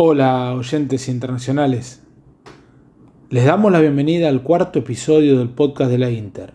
[0.00, 2.04] Hola oyentes internacionales.
[3.30, 6.52] Les damos la bienvenida al cuarto episodio del podcast de la Inter.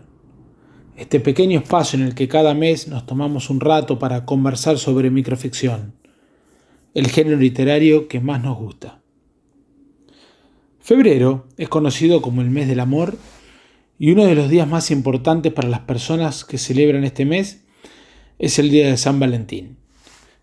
[0.96, 5.10] Este pequeño espacio en el que cada mes nos tomamos un rato para conversar sobre
[5.10, 5.92] microficción,
[6.94, 9.02] el género literario que más nos gusta.
[10.80, 13.14] Febrero es conocido como el mes del amor
[13.98, 17.62] y uno de los días más importantes para las personas que celebran este mes
[18.38, 19.76] es el Día de San Valentín,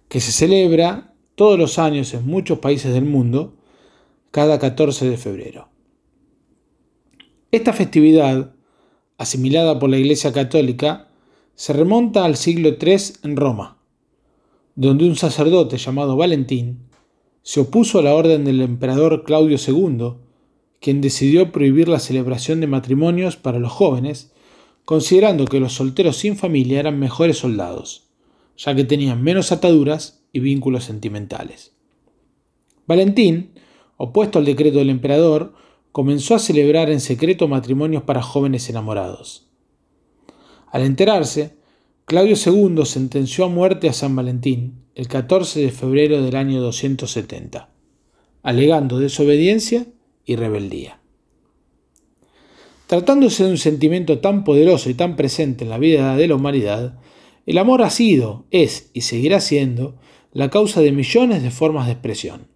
[0.07, 1.10] que se celebra
[1.41, 3.55] todos los años en muchos países del mundo,
[4.29, 5.69] cada 14 de febrero.
[7.51, 8.53] Esta festividad,
[9.17, 11.07] asimilada por la Iglesia Católica,
[11.55, 13.79] se remonta al siglo III en Roma,
[14.75, 16.83] donde un sacerdote llamado Valentín
[17.41, 20.17] se opuso a la orden del emperador Claudio II,
[20.79, 24.31] quien decidió prohibir la celebración de matrimonios para los jóvenes,
[24.85, 28.11] considerando que los solteros sin familia eran mejores soldados,
[28.57, 31.73] ya que tenían menos ataduras y vínculos sentimentales.
[32.87, 33.51] Valentín,
[33.97, 35.53] opuesto al decreto del emperador,
[35.91, 39.47] comenzó a celebrar en secreto matrimonios para jóvenes enamorados.
[40.71, 41.57] Al enterarse,
[42.05, 47.69] Claudio II sentenció a muerte a San Valentín el 14 de febrero del año 270,
[48.43, 49.85] alegando desobediencia
[50.25, 50.99] y rebeldía.
[52.87, 56.99] Tratándose de un sentimiento tan poderoso y tan presente en la vida de la humanidad,
[57.45, 59.95] el amor ha sido, es y seguirá siendo
[60.33, 62.47] la causa de millones de formas de expresión.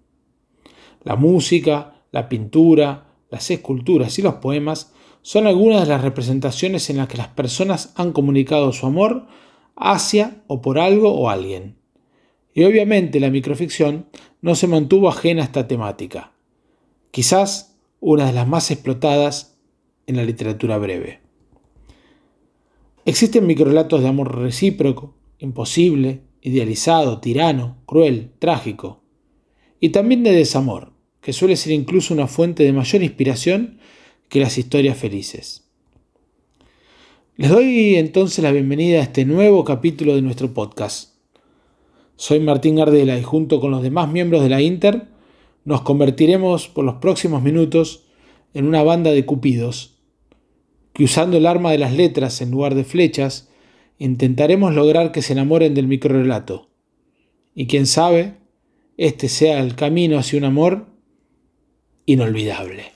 [1.03, 6.97] La música, la pintura, las esculturas y los poemas son algunas de las representaciones en
[6.97, 9.27] las que las personas han comunicado su amor
[9.75, 11.77] hacia o por algo o alguien.
[12.53, 14.07] Y obviamente la microficción
[14.41, 16.31] no se mantuvo ajena a esta temática,
[17.11, 19.57] quizás una de las más explotadas
[20.07, 21.21] en la literatura breve.
[23.03, 29.01] Existen microrelatos de amor recíproco, imposible, idealizado, tirano, cruel, trágico,
[29.79, 33.79] y también de desamor, que suele ser incluso una fuente de mayor inspiración
[34.29, 35.67] que las historias felices.
[37.35, 41.15] Les doy entonces la bienvenida a este nuevo capítulo de nuestro podcast.
[42.15, 45.07] Soy Martín Gardela y junto con los demás miembros de la Inter
[45.63, 48.05] nos convertiremos por los próximos minutos
[48.53, 49.97] en una banda de cupidos
[50.93, 53.49] que usando el arma de las letras en lugar de flechas
[53.97, 56.69] intentaremos lograr que se enamoren del microrelato.
[57.53, 58.35] Y quién sabe,
[58.97, 60.87] este sea el camino hacia un amor
[62.05, 62.94] inolvidable.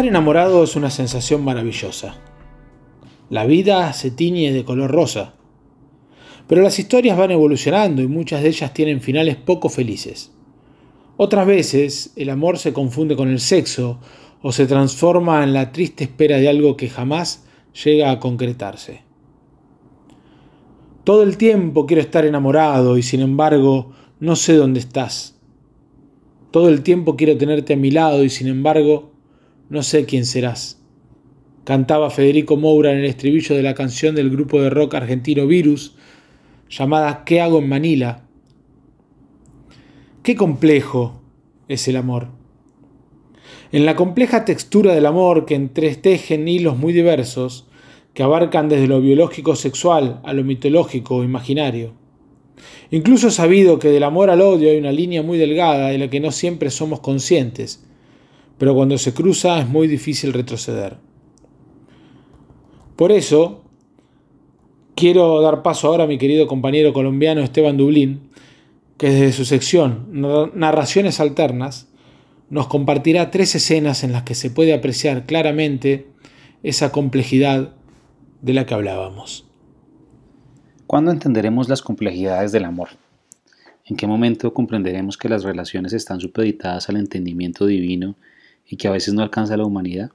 [0.00, 2.14] Estar enamorado es una sensación maravillosa.
[3.28, 5.34] La vida se tiñe de color rosa.
[6.46, 10.32] Pero las historias van evolucionando y muchas de ellas tienen finales poco felices.
[11.18, 14.00] Otras veces el amor se confunde con el sexo
[14.40, 17.44] o se transforma en la triste espera de algo que jamás
[17.84, 19.02] llega a concretarse.
[21.04, 25.38] Todo el tiempo quiero estar enamorado y sin embargo no sé dónde estás.
[26.52, 29.09] Todo el tiempo quiero tenerte a mi lado y sin embargo
[29.70, 30.78] no sé quién serás.
[31.64, 35.94] Cantaba Federico Moura en el estribillo de la canción del grupo de rock argentino Virus,
[36.68, 38.26] llamada ¿Qué hago en Manila?
[40.24, 41.22] Qué complejo
[41.68, 42.28] es el amor.
[43.70, 47.68] En la compleja textura del amor que entretejen hilos muy diversos,
[48.12, 51.92] que abarcan desde lo biológico sexual a lo mitológico o imaginario.
[52.90, 56.18] Incluso sabido que del amor al odio hay una línea muy delgada de la que
[56.18, 57.84] no siempre somos conscientes,
[58.60, 60.98] pero cuando se cruza es muy difícil retroceder.
[62.94, 63.64] Por eso,
[64.94, 68.28] quiero dar paso ahora a mi querido compañero colombiano Esteban Dublín,
[68.98, 70.08] que desde su sección
[70.54, 71.88] Narraciones Alternas
[72.50, 76.08] nos compartirá tres escenas en las que se puede apreciar claramente
[76.62, 77.72] esa complejidad
[78.42, 79.46] de la que hablábamos.
[80.86, 82.90] ¿Cuándo entenderemos las complejidades del amor?
[83.86, 88.16] ¿En qué momento comprenderemos que las relaciones están supeditadas al entendimiento divino
[88.70, 90.12] y que a veces no alcanza la humanidad.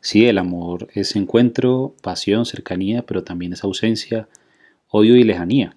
[0.00, 4.28] Sí, el amor es encuentro, pasión, cercanía, pero también es ausencia,
[4.88, 5.74] odio y lejanía.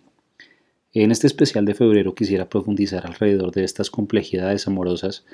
[0.93, 5.25] En este especial de febrero quisiera profundizar alrededor de estas complejidades amorosas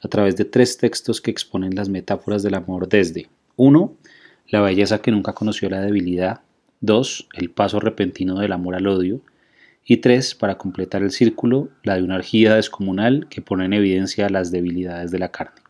[0.00, 3.94] a través de tres textos que exponen las metáforas del amor desde 1.
[4.48, 6.40] La belleza que nunca conoció la debilidad.
[6.80, 7.28] 2.
[7.34, 9.20] El paso repentino del amor al odio.
[9.84, 10.36] Y 3.
[10.36, 15.10] Para completar el círculo, la de una orgía descomunal que pone en evidencia las debilidades
[15.10, 15.67] de la carne.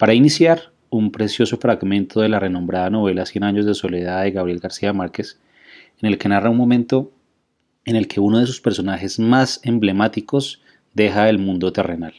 [0.00, 4.58] Para iniciar, un precioso fragmento de la renombrada novela Cien años de soledad de Gabriel
[4.58, 5.38] García Márquez,
[6.00, 7.12] en el que narra un momento
[7.84, 10.62] en el que uno de sus personajes más emblemáticos
[10.94, 12.14] deja el mundo terrenal.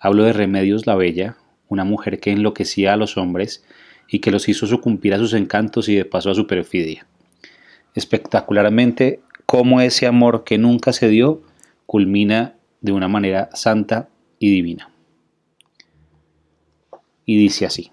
[0.00, 1.36] Hablo de Remedios la Bella,
[1.68, 3.64] una mujer que enloquecía a los hombres
[4.08, 7.06] y que los hizo sucumbir a sus encantos y de paso a su perfidia.
[7.94, 11.42] Espectacularmente, cómo ese amor que nunca se dio
[11.86, 14.08] culmina de una manera santa
[14.40, 14.90] y divina.
[17.26, 17.90] Y dice así.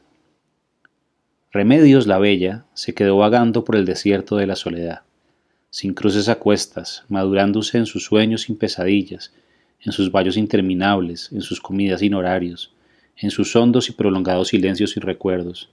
[1.51, 5.01] Remedios la Bella se quedó vagando por el desierto de la soledad,
[5.69, 9.33] sin cruces a cuestas, madurándose en sus sueños sin pesadillas,
[9.81, 12.73] en sus vallos interminables, en sus comidas sin horarios,
[13.17, 15.69] en sus hondos y prolongados silencios y recuerdos,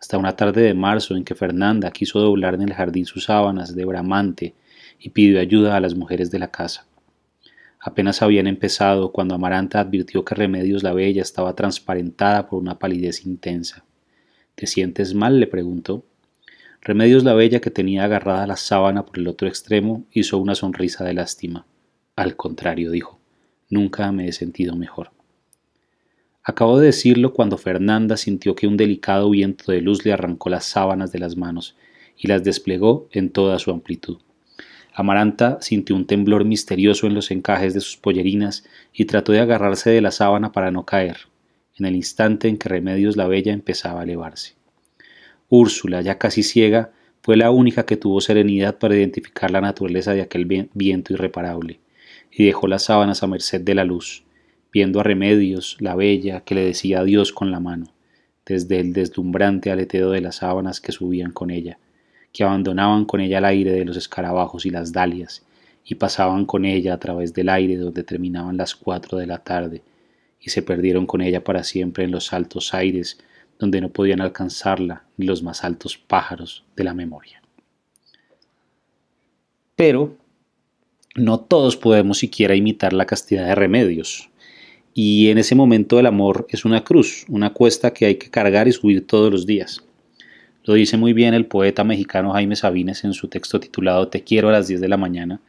[0.00, 3.74] hasta una tarde de marzo en que Fernanda quiso doblar en el jardín sus sábanas
[3.74, 4.54] de bramante
[4.98, 6.86] y pidió ayuda a las mujeres de la casa.
[7.80, 13.24] Apenas habían empezado cuando Amaranta advirtió que Remedios la Bella estaba transparentada por una palidez
[13.24, 13.84] intensa.
[14.54, 15.40] ¿Te sientes mal?
[15.40, 16.04] le preguntó.
[16.82, 21.04] Remedios la Bella, que tenía agarrada la sábana por el otro extremo, hizo una sonrisa
[21.04, 21.64] de lástima.
[22.16, 23.18] Al contrario, dijo,
[23.70, 25.10] nunca me he sentido mejor.
[26.42, 30.66] Acabó de decirlo cuando Fernanda sintió que un delicado viento de luz le arrancó las
[30.66, 31.76] sábanas de las manos
[32.16, 34.18] y las desplegó en toda su amplitud.
[34.92, 39.90] Amaranta sintió un temblor misterioso en los encajes de sus pollerinas y trató de agarrarse
[39.90, 41.18] de la sábana para no caer,
[41.78, 44.54] en el instante en que Remedios la Bella empezaba a elevarse.
[45.48, 46.92] Úrsula, ya casi ciega,
[47.22, 51.80] fue la única que tuvo serenidad para identificar la naturaleza de aquel viento irreparable,
[52.30, 54.24] y dejó las sábanas a merced de la luz,
[54.72, 57.92] viendo a Remedios, la bella, que le decía adiós con la mano,
[58.46, 61.78] desde el deslumbrante aleteo de las sábanas que subían con ella,
[62.32, 65.42] que abandonaban con ella el aire de los escarabajos y las dalias,
[65.84, 69.82] y pasaban con ella a través del aire donde terminaban las cuatro de la tarde,
[70.40, 73.18] y se perdieron con ella para siempre en los altos aires
[73.58, 77.42] donde no podían alcanzarla ni los más altos pájaros de la memoria.
[79.76, 80.16] Pero
[81.14, 84.30] no todos podemos siquiera imitar la castidad de remedios.
[84.94, 88.68] Y en ese momento el amor es una cruz, una cuesta que hay que cargar
[88.68, 89.84] y subir todos los días.
[90.64, 94.50] Lo dice muy bien el poeta mexicano Jaime Sabines en su texto titulado Te quiero
[94.50, 95.40] a las 10 de la mañana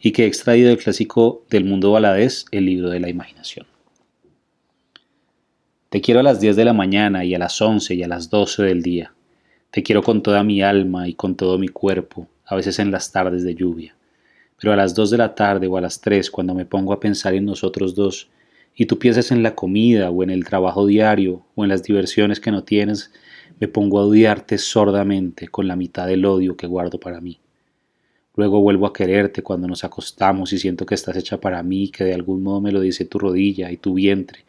[0.00, 3.66] y que he extraído del clásico del mundo baladés, el libro de la imaginación.
[5.88, 8.28] Te quiero a las 10 de la mañana y a las 11 y a las
[8.28, 9.12] 12 del día.
[9.70, 13.12] Te quiero con toda mi alma y con todo mi cuerpo, a veces en las
[13.12, 13.94] tardes de lluvia.
[14.60, 17.00] Pero a las 2 de la tarde o a las 3, cuando me pongo a
[17.00, 18.28] pensar en nosotros dos,
[18.74, 22.40] y tú piensas en la comida o en el trabajo diario o en las diversiones
[22.40, 23.10] que no tienes,
[23.58, 27.38] me pongo a odiarte sordamente con la mitad del odio que guardo para mí.
[28.34, 32.04] Luego vuelvo a quererte cuando nos acostamos y siento que estás hecha para mí, que
[32.04, 34.44] de algún modo me lo dice tu rodilla y tu vientre,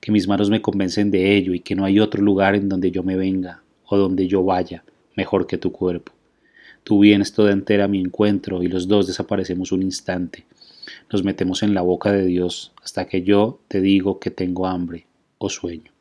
[0.00, 2.92] que mis manos me convencen de ello y que no hay otro lugar en donde
[2.92, 4.84] yo me venga o donde yo vaya
[5.16, 6.12] mejor que tu cuerpo.
[6.84, 10.46] Tú vienes toda entera a mi encuentro y los dos desaparecemos un instante.
[11.10, 15.06] Nos metemos en la boca de Dios hasta que yo te digo que tengo hambre
[15.38, 15.95] o sueño.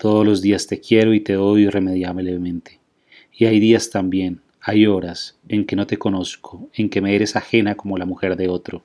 [0.00, 2.80] Todos los días te quiero y te odio irremediablemente.
[3.34, 7.36] Y hay días también, hay horas en que no te conozco, en que me eres
[7.36, 8.82] ajena como la mujer de otro.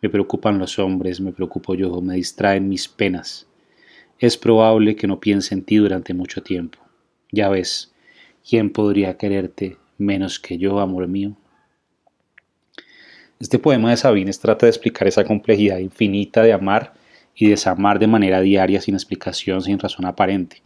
[0.00, 3.48] Me preocupan los hombres, me preocupo yo, me distraen mis penas.
[4.20, 6.78] Es probable que no piense en ti durante mucho tiempo.
[7.32, 7.92] Ya ves,
[8.48, 11.36] ¿quién podría quererte menos que yo, amor mío?
[13.40, 16.94] Este poema de Sabines trata de explicar esa complejidad infinita de amar
[17.36, 20.62] y desamar de manera diaria sin explicación, sin razón aparente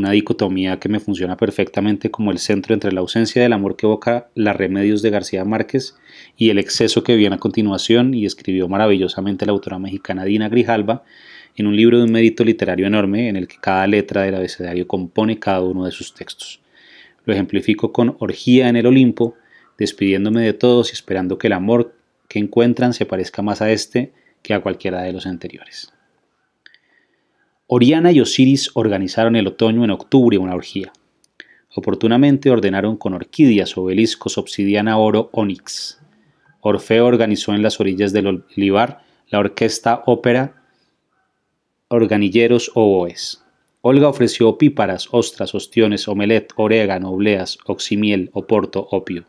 [0.00, 3.86] una dicotomía que me funciona perfectamente como el centro entre la ausencia del amor que
[3.86, 5.96] evoca las remedios de García Márquez
[6.36, 11.04] y el exceso que viene a continuación y escribió maravillosamente la autora mexicana Dina Grijalba
[11.56, 14.86] en un libro de un mérito literario enorme en el que cada letra del abecedario
[14.86, 16.60] compone cada uno de sus textos.
[17.24, 19.34] Lo ejemplifico con Orgía en el Olimpo,
[19.76, 21.94] despidiéndome de todos y esperando que el amor
[22.28, 25.92] que encuentran se parezca más a este que a cualquiera de los anteriores.
[27.66, 30.92] Oriana y Osiris organizaron el otoño en octubre una orgía.
[31.74, 36.00] Oportunamente ordenaron con orquídeas, obeliscos, obsidiana, oro, onix.
[36.62, 40.60] Orfeo organizó en las orillas del olivar la orquesta ópera
[41.88, 43.44] Organilleros Oboes.
[43.82, 49.24] Olga ofreció píparas, ostras, ostiones, omelet, orégano, obleas, oximiel, oporto, opio.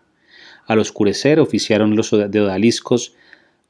[0.68, 3.14] Al oscurecer oficiaron los de odaliscos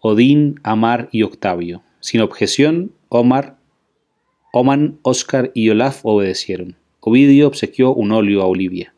[0.02, 1.84] Odín, Amar y Octavio.
[2.00, 3.62] Sin objeción, Omar
[4.54, 6.76] Oman, Oscar y Olaf obedecieron.
[7.00, 8.94] Ovidio obsequió un óleo a Olivia.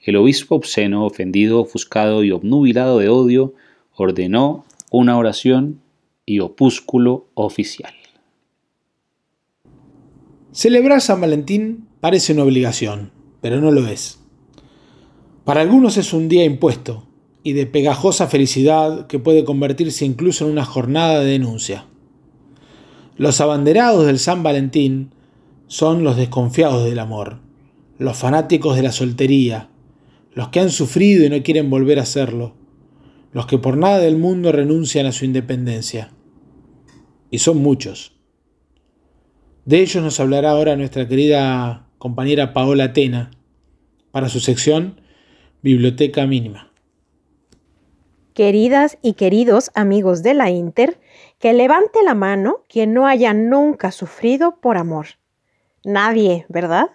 [0.00, 3.54] El obispo obsceno, ofendido, ofuscado y obnubilado de odio,
[3.94, 5.80] ordenó una oración
[6.24, 7.92] y opúsculo oficial.
[10.52, 14.20] Celebrar San Valentín parece una obligación, pero no lo es.
[15.44, 17.08] Para algunos es un día impuesto,
[17.42, 21.86] y de pegajosa felicidad que puede convertirse incluso en una jornada de denuncia.
[23.16, 25.10] Los abanderados del San Valentín
[25.66, 27.38] son los desconfiados del amor,
[27.98, 29.68] los fanáticos de la soltería,
[30.34, 32.54] los que han sufrido y no quieren volver a hacerlo,
[33.32, 36.10] los que por nada del mundo renuncian a su independencia.
[37.30, 38.12] Y son muchos.
[39.64, 43.30] De ellos nos hablará ahora nuestra querida compañera Paola Tena
[44.10, 45.00] para su sección
[45.62, 46.71] Biblioteca Mínima.
[48.34, 50.98] Queridas y queridos amigos de la Inter,
[51.38, 55.06] que levante la mano quien no haya nunca sufrido por amor.
[55.84, 56.90] Nadie, ¿verdad?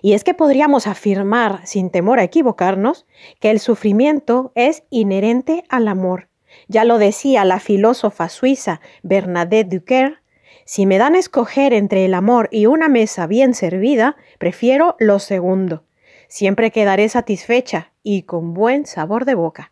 [0.00, 3.06] Y es que podríamos afirmar, sin temor a equivocarnos,
[3.38, 6.28] que el sufrimiento es inherente al amor.
[6.66, 10.22] Ya lo decía la filósofa suiza Bernadette Duquer,
[10.64, 15.18] si me dan a escoger entre el amor y una mesa bien servida, prefiero lo
[15.18, 15.84] segundo.
[16.28, 19.71] Siempre quedaré satisfecha y con buen sabor de boca.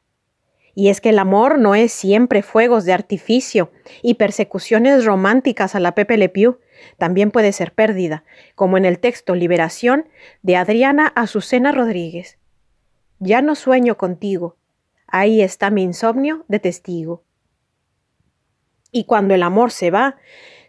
[0.75, 3.71] Y es que el amor no es siempre fuegos de artificio
[4.03, 6.59] y persecuciones románticas a la Pepe Le Pew,
[6.99, 8.25] también puede ser pérdida,
[8.55, 10.09] como en el texto Liberación
[10.43, 12.39] de Adriana Azucena Rodríguez.
[13.19, 14.57] Ya no sueño contigo,
[15.07, 17.25] ahí está mi insomnio de testigo.
[18.93, 20.17] Y cuando el amor se va,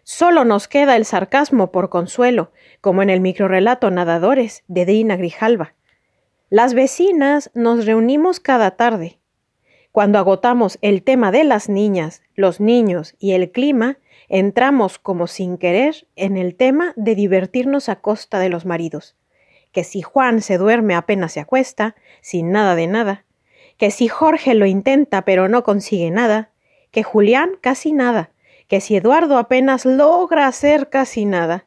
[0.04, 5.74] solo nos queda el sarcasmo por consuelo, como en el microrelato Nadadores de Dina Grijalva.
[6.50, 9.18] Las vecinas nos reunimos cada tarde.
[9.92, 13.98] Cuando agotamos el tema de las niñas, los niños y el clima,
[14.30, 19.16] entramos como sin querer en el tema de divertirnos a costa de los maridos.
[19.70, 23.26] Que si Juan se duerme apenas se acuesta, sin nada de nada.
[23.76, 26.52] Que si Jorge lo intenta pero no consigue nada.
[26.90, 28.30] Que Julián casi nada.
[28.68, 31.66] Que si Eduardo apenas logra hacer casi nada.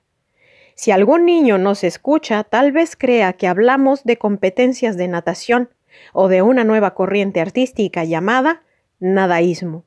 [0.74, 5.70] Si algún niño nos escucha, tal vez crea que hablamos de competencias de natación
[6.14, 8.64] o de una nueva corriente artística llamada
[9.00, 9.86] nadaísmo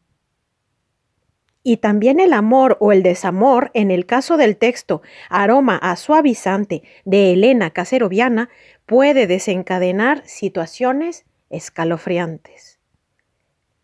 [1.68, 6.82] y también el amor o el desamor, en el caso del texto Aroma a suavizante
[7.04, 8.48] de Elena Caseroviana,
[8.86, 12.78] puede desencadenar situaciones escalofriantes.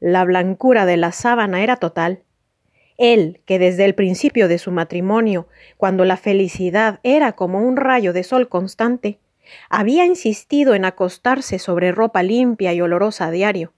[0.00, 2.22] La blancura de la sábana era total.
[2.96, 8.14] Él, que desde el principio de su matrimonio, cuando la felicidad era como un rayo
[8.14, 9.18] de sol constante,
[9.68, 13.72] había insistido en acostarse sobre ropa limpia y olorosa a diario.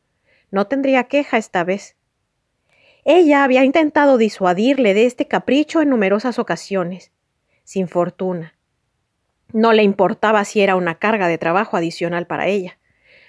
[0.50, 1.96] No tendría queja esta vez.
[3.04, 7.12] Ella había intentado disuadirle de este capricho en numerosas ocasiones,
[7.62, 8.56] sin fortuna.
[9.52, 12.78] No le importaba si era una carga de trabajo adicional para ella.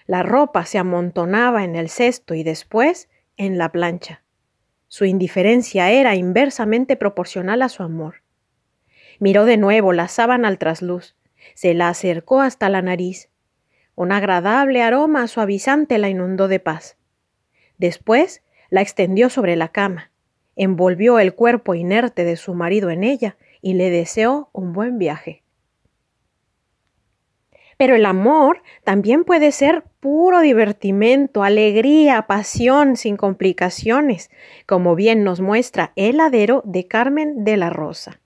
[0.08, 4.24] La ropa se amontonaba en el cesto y después en la plancha.
[4.88, 8.24] Su indiferencia era inversamente proporcional a su amor.
[9.20, 11.17] Miró de nuevo la sábana al trasluz,
[11.54, 13.30] se la acercó hasta la nariz.
[13.96, 16.98] Un agradable aroma suavizante la inundó de paz.
[17.78, 20.12] Después la extendió sobre la cama,
[20.56, 25.44] envolvió el cuerpo inerte de su marido en ella y le deseó un buen viaje.
[27.78, 34.32] Pero el amor también puede ser puro divertimento, alegría, pasión, sin complicaciones,
[34.66, 38.20] como bien nos muestra el ladero de Carmen de la Rosa.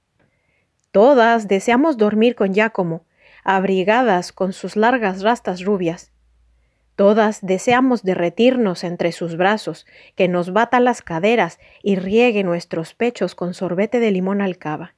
[0.91, 3.03] Todas deseamos dormir con Giacomo,
[3.43, 6.11] abrigadas con sus largas rastas rubias,
[7.01, 13.33] Todas deseamos derretirnos entre sus brazos, que nos bata las caderas y riegue nuestros pechos
[13.33, 14.93] con sorbete de limón alcaba,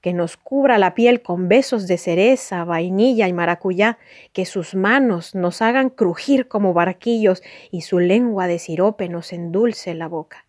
[0.00, 3.98] que nos cubra la piel con besos de cereza, vainilla y maracuyá,
[4.32, 9.94] que sus manos nos hagan crujir como barquillos y su lengua de sirope nos endulce
[9.94, 10.46] la boca.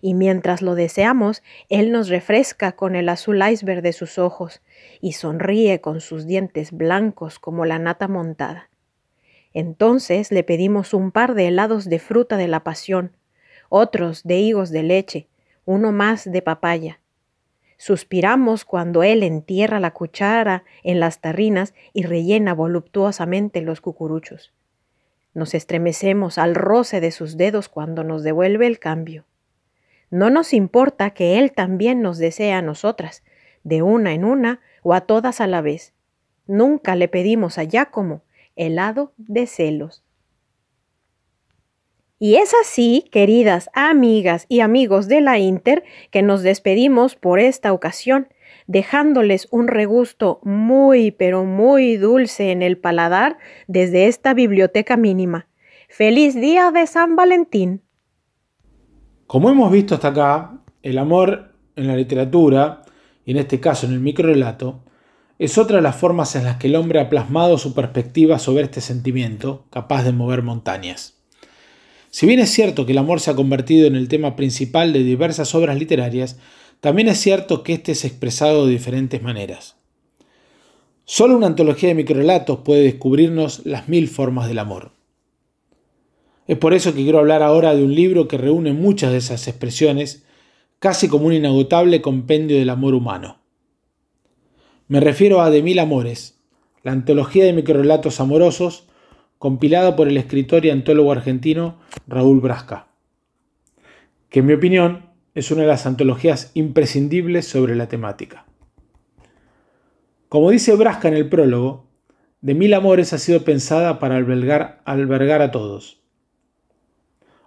[0.00, 4.62] Y mientras lo deseamos, Él nos refresca con el azul iceberg de sus ojos
[5.02, 8.70] y sonríe con sus dientes blancos como la nata montada.
[9.52, 13.16] Entonces le pedimos un par de helados de fruta de la pasión,
[13.68, 15.28] otros de higos de leche,
[15.64, 17.00] uno más de papaya.
[17.78, 24.52] Suspiramos cuando él entierra la cuchara en las tarrinas y rellena voluptuosamente los cucuruchos.
[25.34, 29.24] Nos estremecemos al roce de sus dedos cuando nos devuelve el cambio.
[30.10, 33.24] No nos importa que él también nos desee a nosotras,
[33.64, 35.94] de una en una o a todas a la vez.
[36.46, 38.22] Nunca le pedimos a Giacomo
[38.56, 40.04] helado de celos.
[42.18, 47.72] Y es así, queridas amigas y amigos de la Inter, que nos despedimos por esta
[47.72, 48.28] ocasión,
[48.68, 55.48] dejándoles un regusto muy, pero muy dulce en el paladar desde esta biblioteca mínima.
[55.88, 57.82] ¡Feliz día de San Valentín!
[59.26, 62.82] Como hemos visto hasta acá, el amor en la literatura,
[63.24, 64.82] y en este caso en el microrelato,
[65.38, 68.64] es otra de las formas en las que el hombre ha plasmado su perspectiva sobre
[68.64, 71.14] este sentimiento, capaz de mover montañas.
[72.10, 75.02] Si bien es cierto que el amor se ha convertido en el tema principal de
[75.02, 76.38] diversas obras literarias,
[76.80, 79.76] también es cierto que éste es expresado de diferentes maneras.
[81.04, 84.92] Solo una antología de microrelatos puede descubrirnos las mil formas del amor.
[86.46, 89.48] Es por eso que quiero hablar ahora de un libro que reúne muchas de esas
[89.48, 90.24] expresiones,
[90.82, 93.38] casi como un inagotable compendio del amor humano.
[94.88, 96.40] Me refiero a De Mil Amores,
[96.82, 98.88] la antología de microrelatos amorosos
[99.38, 102.88] compilada por el escritor y antólogo argentino Raúl Brasca,
[104.28, 108.46] que en mi opinión es una de las antologías imprescindibles sobre la temática.
[110.28, 111.86] Como dice Brasca en el prólogo,
[112.40, 116.01] De Mil Amores ha sido pensada para albergar, albergar a todos.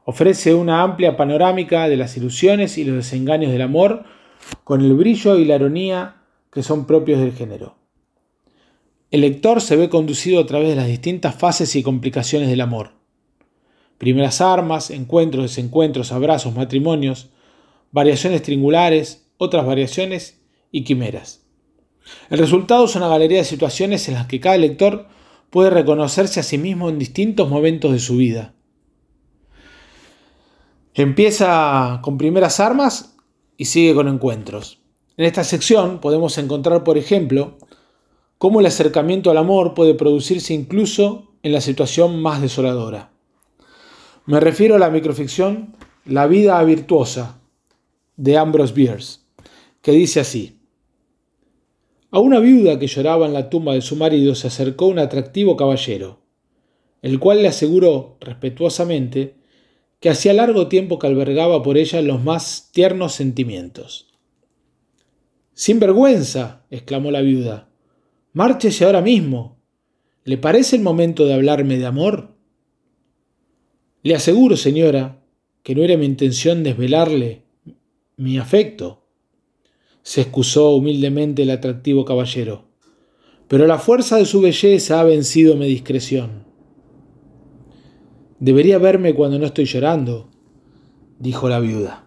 [0.05, 4.03] Ofrece una amplia panorámica de las ilusiones y los desengaños del amor
[4.63, 6.21] con el brillo y la ironía
[6.51, 7.75] que son propios del género.
[9.12, 12.91] El lector se ve conducido a través de las distintas fases y complicaciones del amor.
[13.97, 17.29] Primeras armas, encuentros, desencuentros, abrazos, matrimonios,
[17.91, 21.45] variaciones triangulares, otras variaciones y quimeras.
[22.29, 25.07] El resultado es una galería de situaciones en las que cada lector
[25.50, 28.54] puede reconocerse a sí mismo en distintos momentos de su vida.
[30.97, 33.17] Empieza con primeras armas
[33.57, 34.79] y sigue con encuentros.
[35.17, 37.57] En esta sección podemos encontrar, por ejemplo,
[38.37, 43.11] cómo el acercamiento al amor puede producirse incluso en la situación más desoladora.
[44.25, 45.75] Me refiero a la microficción
[46.05, 47.41] La vida virtuosa
[48.15, 49.19] de Ambrose Bierce,
[49.81, 50.61] que dice así.
[52.09, 55.57] A una viuda que lloraba en la tumba de su marido se acercó un atractivo
[55.57, 56.21] caballero,
[57.01, 59.35] el cual le aseguró respetuosamente
[60.05, 64.13] que hacía largo tiempo que albergaba por ella los más tiernos sentimientos.
[65.55, 67.71] Sin vergüenza, exclamó la viuda.
[68.31, 69.63] Márchese ahora mismo.
[70.24, 72.35] ¿Le parece el momento de hablarme de amor?
[74.03, 75.24] Le aseguro, señora,
[75.63, 77.41] que no era mi intención desvelarle
[78.15, 79.07] mi afecto,
[80.03, 82.65] se excusó humildemente el atractivo caballero,
[83.48, 86.46] pero la fuerza de su belleza ha vencido mi discreción.
[88.39, 90.27] Debería verme cuando no estoy llorando,
[91.19, 92.03] dijo la viuda.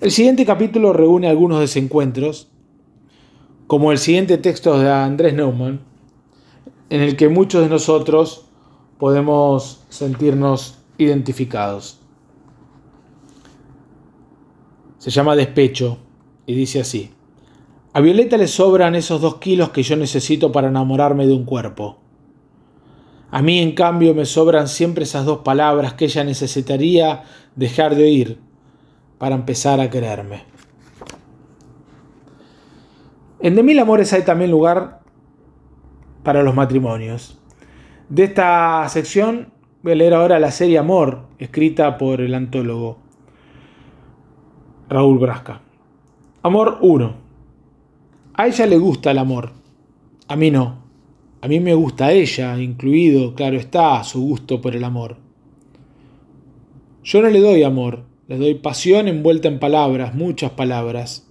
[0.00, 2.48] El siguiente capítulo reúne algunos desencuentros,
[3.66, 5.80] como el siguiente texto de Andrés Neumann,
[6.88, 8.46] en el que muchos de nosotros
[8.96, 12.00] podemos sentirnos identificados.
[14.96, 15.98] Se llama Despecho
[16.46, 17.10] y dice así.
[17.92, 21.98] A Violeta le sobran esos dos kilos que yo necesito para enamorarme de un cuerpo.
[23.30, 27.24] A mí, en cambio, me sobran siempre esas dos palabras que ella necesitaría
[27.56, 28.40] dejar de oír
[29.18, 30.44] para empezar a quererme.
[33.40, 35.00] En De Mil Amores hay también lugar
[36.22, 37.38] para los matrimonios.
[38.08, 42.98] De esta sección voy a leer ahora la serie Amor, escrita por el antólogo
[44.88, 45.60] Raúl Brasca.
[46.42, 47.14] Amor 1.
[48.34, 49.50] A ella le gusta el amor.
[50.28, 50.87] A mí no.
[51.40, 55.16] A mí me gusta ella, incluido, claro está, su gusto por el amor.
[57.04, 61.28] Yo no le doy amor, les doy pasión envuelta en palabras, muchas palabras.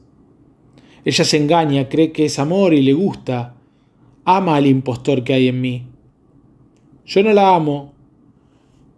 [1.03, 3.55] Ella se engaña, cree que es amor y le gusta.
[4.25, 5.87] Ama al impostor que hay en mí.
[7.05, 7.93] Yo no la amo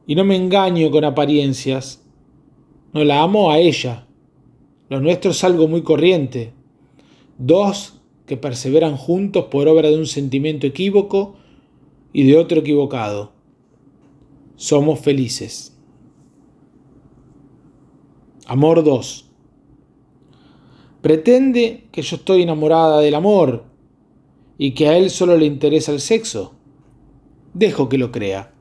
[0.07, 2.03] y no me engaño con apariencias.
[2.93, 4.07] No la amo a ella.
[4.89, 6.53] Lo nuestro es algo muy corriente.
[7.37, 7.98] Dos
[8.29, 11.33] que perseveran juntos por obra de un sentimiento equívoco
[12.13, 13.31] y de otro equivocado.
[14.55, 15.75] Somos felices.
[18.45, 19.31] Amor 2.
[21.01, 23.63] Pretende que yo estoy enamorada del amor
[24.59, 26.53] y que a él solo le interesa el sexo.
[27.55, 28.53] Dejo que lo crea.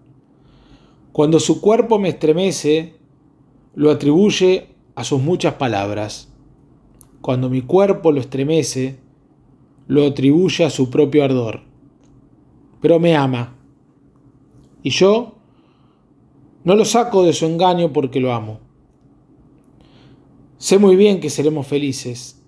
[1.12, 2.94] Cuando su cuerpo me estremece,
[3.74, 6.32] lo atribuye a sus muchas palabras.
[7.20, 9.06] Cuando mi cuerpo lo estremece,
[9.88, 11.62] lo atribuye a su propio ardor.
[12.80, 13.56] Pero me ama.
[14.82, 15.34] Y yo
[16.62, 18.60] no lo saco de su engaño porque lo amo.
[20.58, 22.42] Sé muy bien que seremos felices,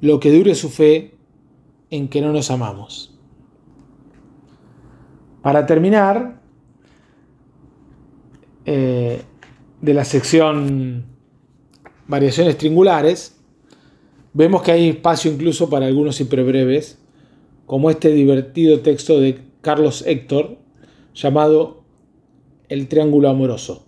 [0.00, 1.14] lo que dure su fe
[1.90, 3.18] en que no nos amamos.
[5.42, 6.40] Para terminar,
[8.64, 9.22] eh,
[9.82, 11.04] de la sección
[12.06, 13.33] variaciones triangulares,
[14.34, 16.98] vemos que hay espacio incluso para algunos hiperbreves,
[17.64, 20.58] como este divertido texto de Carlos Héctor
[21.14, 21.84] llamado
[22.68, 23.86] El Triángulo Amoroso.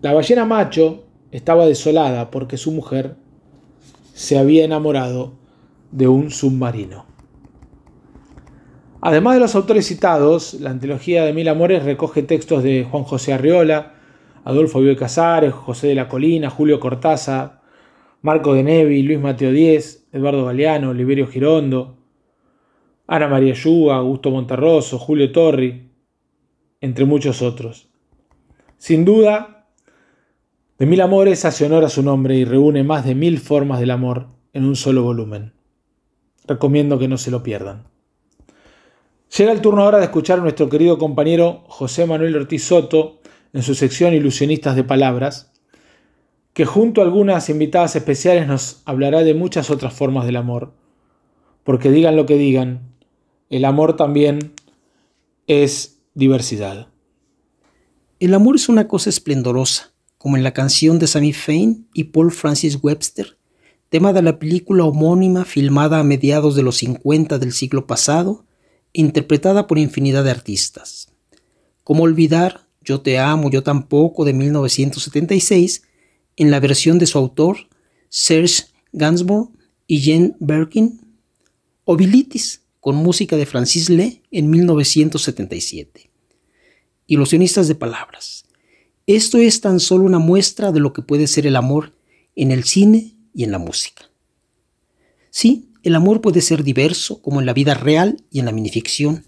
[0.00, 3.16] La ballena macho estaba desolada porque su mujer
[4.14, 5.34] se había enamorado
[5.90, 7.04] de un submarino.
[9.00, 13.32] Además de los autores citados, la antología de Mil Amores recoge textos de Juan José
[13.32, 13.94] Arriola,
[14.44, 17.57] Adolfo Bioy Casares, José de la Colina, Julio Cortázar,
[18.22, 21.98] Marco de Nevi, Luis Mateo Díez, Eduardo Galeano, Liberio Girondo,
[23.06, 25.90] Ana María Yuga, Augusto Monterroso, Julio Torri,
[26.80, 27.88] entre muchos otros.
[28.76, 29.66] Sin duda,
[30.78, 33.90] de Mil Amores hace honor a su nombre y reúne más de mil formas del
[33.90, 35.52] amor en un solo volumen.
[36.46, 37.88] Recomiendo que no se lo pierdan.
[39.36, 43.20] Llega el turno ahora de escuchar a nuestro querido compañero José Manuel Ortiz Soto
[43.52, 45.52] en su sección Ilusionistas de Palabras,
[46.58, 50.72] que junto a algunas invitadas especiales nos hablará de muchas otras formas del amor.
[51.62, 52.80] Porque digan lo que digan,
[53.48, 54.54] el amor también
[55.46, 56.88] es diversidad.
[58.18, 62.32] El amor es una cosa esplendorosa, como en la canción de Sammy Fain y Paul
[62.32, 63.38] Francis Webster,
[63.88, 68.46] tema de la película homónima filmada a mediados de los 50 del siglo pasado,
[68.92, 71.12] interpretada por infinidad de artistas.
[71.84, 75.82] Como olvidar Yo te amo, yo tampoco de 1976,
[76.38, 77.68] en la versión de su autor,
[78.08, 79.50] Serge Gainsbourg
[79.86, 81.00] y Jane Birkin,
[81.84, 81.96] o
[82.80, 86.10] con música de Francis Lee en 1977.
[87.06, 88.44] Ilusionistas de palabras.
[89.06, 91.94] Esto es tan solo una muestra de lo que puede ser el amor
[92.36, 94.10] en el cine y en la música.
[95.30, 99.24] Sí, el amor puede ser diverso, como en la vida real y en la minificción,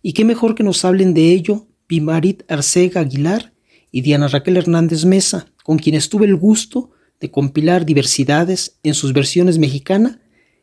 [0.00, 3.52] y qué mejor que nos hablen de ello Pimarit Arcega Aguilar
[3.90, 9.12] y Diana Raquel Hernández Mesa, con quienes tuve el gusto de compilar diversidades en sus
[9.12, 10.20] versiones mexicana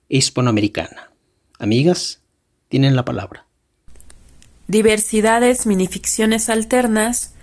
[0.09, 1.12] e hispanoamericana.
[1.57, 2.21] Amigas,
[2.67, 3.45] tienen la palabra.
[4.67, 7.33] Diversidades, minificciones alternas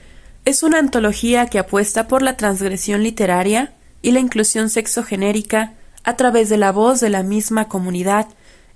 [0.45, 6.49] es una antología que apuesta por la transgresión literaria y la inclusión sexogenérica a través
[6.49, 8.29] de la voz de la misma comunidad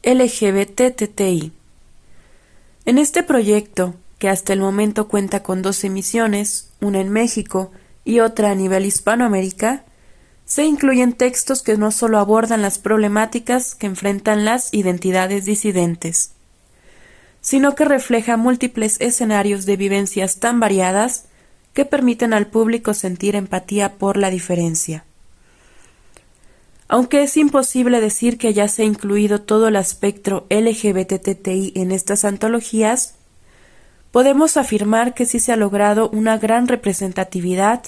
[0.02, 1.52] LGBTTI.
[2.86, 7.70] En este proyecto, que hasta el momento cuenta con dos emisiones, una en México
[8.10, 9.84] y otra a nivel Hispanoamérica,
[10.44, 16.32] se incluyen textos que no solo abordan las problemáticas que enfrentan las identidades disidentes,
[17.40, 21.26] sino que refleja múltiples escenarios de vivencias tan variadas
[21.72, 25.04] que permiten al público sentir empatía por la diferencia.
[26.88, 32.24] Aunque es imposible decir que ya se ha incluido todo el espectro LGBTTI en estas
[32.24, 33.14] antologías,
[34.10, 37.84] podemos afirmar que sí se ha logrado una gran representatividad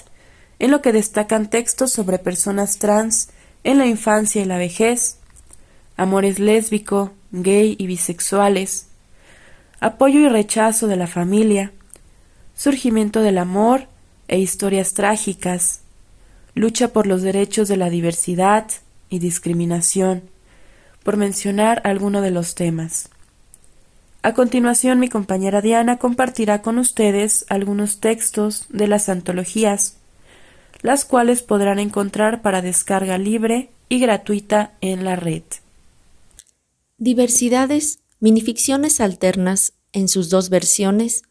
[0.63, 3.27] en lo que destacan textos sobre personas trans
[3.65, 5.17] en la infancia y la vejez,
[5.97, 8.87] amores lésbico, gay y bisexuales,
[9.81, 11.73] apoyo y rechazo de la familia,
[12.55, 13.87] surgimiento del amor
[14.29, 15.81] e historias trágicas,
[16.55, 18.65] lucha por los derechos de la diversidad
[19.09, 20.23] y discriminación,
[21.03, 23.09] por mencionar alguno de los temas.
[24.21, 29.97] A continuación mi compañera Diana compartirá con ustedes algunos textos de las antologías,
[30.83, 35.43] las cuales podrán encontrar para descarga libre y gratuita en la red.
[36.97, 41.23] Diversidades Minificciones alternas, en sus dos versiones,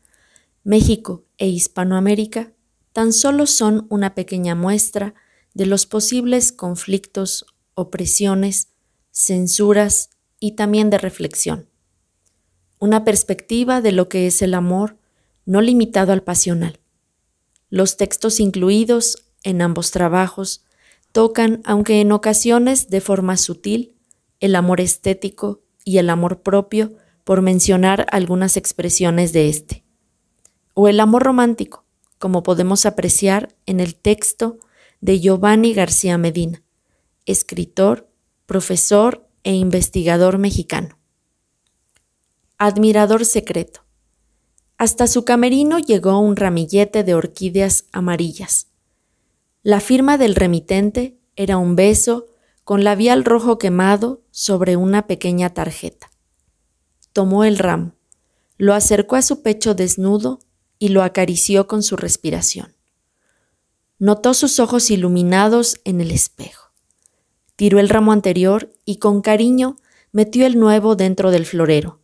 [0.62, 2.52] México e Hispanoamérica,
[2.92, 5.14] tan solo son una pequeña muestra
[5.54, 8.68] de los posibles conflictos, opresiones,
[9.10, 11.66] censuras y también de reflexión.
[12.78, 14.98] Una perspectiva de lo que es el amor
[15.46, 16.78] no limitado al pasional.
[17.70, 20.64] Los textos incluidos en ambos trabajos
[21.12, 23.94] tocan, aunque en ocasiones de forma sutil,
[24.40, 26.92] el amor estético y el amor propio,
[27.24, 29.84] por mencionar algunas expresiones de este.
[30.74, 31.84] O el amor romántico,
[32.18, 34.58] como podemos apreciar en el texto
[35.00, 36.62] de Giovanni García Medina,
[37.26, 38.08] escritor,
[38.46, 40.98] profesor e investigador mexicano.
[42.58, 43.84] Admirador secreto.
[44.78, 48.68] Hasta su camerino llegó un ramillete de orquídeas amarillas.
[49.64, 52.26] La firma del remitente era un beso
[52.64, 56.10] con labial rojo quemado sobre una pequeña tarjeta.
[57.12, 57.94] Tomó el ramo,
[58.56, 60.40] lo acercó a su pecho desnudo
[60.80, 62.74] y lo acarició con su respiración.
[64.00, 66.72] Notó sus ojos iluminados en el espejo.
[67.54, 69.76] Tiró el ramo anterior y con cariño
[70.10, 72.00] metió el nuevo dentro del florero.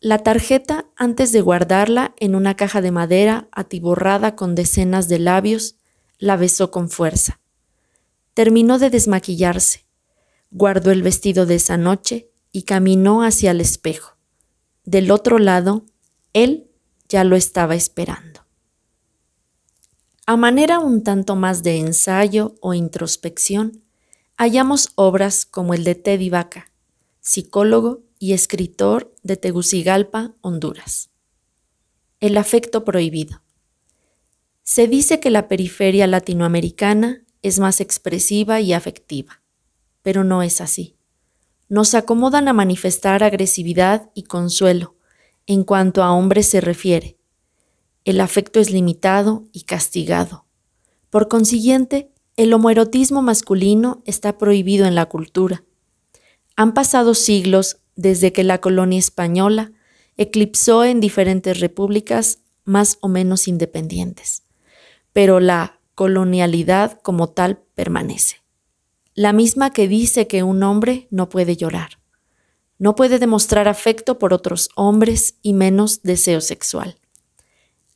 [0.00, 5.77] La tarjeta, antes de guardarla en una caja de madera atiborrada con decenas de labios,
[6.18, 7.40] la besó con fuerza.
[8.34, 9.86] Terminó de desmaquillarse,
[10.50, 14.16] guardó el vestido de esa noche y caminó hacia el espejo.
[14.84, 15.84] Del otro lado,
[16.32, 16.70] él
[17.08, 18.46] ya lo estaba esperando.
[20.26, 23.82] A manera un tanto más de ensayo o introspección,
[24.36, 26.70] hallamos obras como el de Teddy Vaca,
[27.20, 31.10] psicólogo y escritor de Tegucigalpa, Honduras.
[32.20, 33.42] El afecto prohibido.
[34.70, 39.40] Se dice que la periferia latinoamericana es más expresiva y afectiva,
[40.02, 40.94] pero no es así.
[41.70, 44.94] Nos acomodan a manifestar agresividad y consuelo
[45.46, 47.16] en cuanto a hombres se refiere.
[48.04, 50.44] El afecto es limitado y castigado.
[51.08, 55.64] Por consiguiente, el homoerotismo masculino está prohibido en la cultura.
[56.56, 59.72] Han pasado siglos desde que la colonia española
[60.18, 64.42] eclipsó en diferentes repúblicas más o menos independientes
[65.18, 68.36] pero la colonialidad como tal permanece.
[69.14, 71.98] La misma que dice que un hombre no puede llorar,
[72.78, 77.00] no puede demostrar afecto por otros hombres y menos deseo sexual.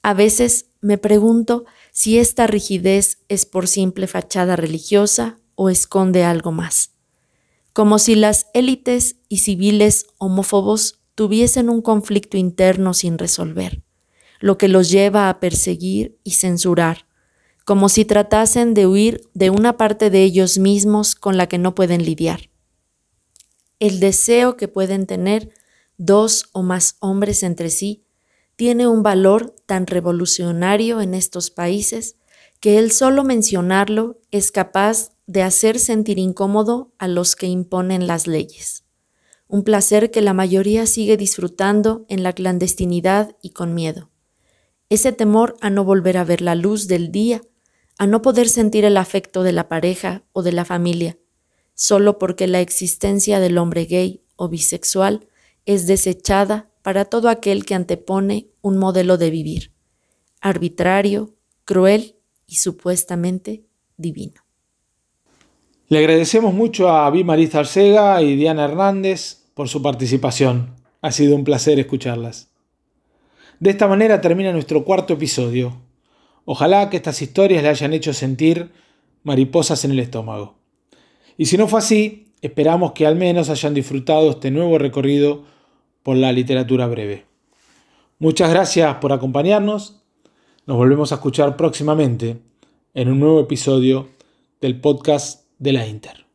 [0.03, 6.51] A veces me pregunto si esta rigidez es por simple fachada religiosa o esconde algo
[6.51, 6.91] más.
[7.73, 13.85] Como si las élites y civiles homófobos tuviesen un conflicto interno sin resolver,
[14.41, 17.07] lo que los lleva a perseguir y censurar,
[17.65, 21.75] como si tratasen de huir de una parte de ellos mismos con la que no
[21.75, 22.51] pueden lidiar.
[23.79, 25.51] El deseo que pueden tener
[25.97, 28.05] dos o más hombres entre sí
[28.57, 32.17] tiene un valor tan revolucionario en estos países
[32.61, 38.27] que el solo mencionarlo es capaz de hacer sentir incómodo a los que imponen las
[38.27, 38.85] leyes.
[39.49, 44.11] Un placer que la mayoría sigue disfrutando en la clandestinidad y con miedo.
[44.89, 47.43] Ese temor a no volver a ver la luz del día
[47.99, 51.19] a no poder sentir el afecto de la pareja o de la familia,
[51.75, 55.27] solo porque la existencia del hombre gay o bisexual
[55.67, 59.73] es desechada para todo aquel que antepone un modelo de vivir,
[60.41, 63.65] arbitrario, cruel y supuestamente
[63.97, 64.43] divino.
[65.89, 70.75] Le agradecemos mucho a Vi Marisa Arcega y Diana Hernández por su participación.
[71.03, 72.49] Ha sido un placer escucharlas.
[73.61, 75.82] De esta manera termina nuestro cuarto episodio.
[76.45, 78.73] Ojalá que estas historias le hayan hecho sentir
[79.23, 80.55] mariposas en el estómago.
[81.37, 85.45] Y si no fue así, esperamos que al menos hayan disfrutado este nuevo recorrido
[86.03, 87.25] por la literatura breve.
[88.19, 90.03] Muchas gracias por acompañarnos.
[90.67, 92.39] Nos volvemos a escuchar próximamente
[92.95, 94.09] en un nuevo episodio
[94.61, 96.32] del podcast de la Inter.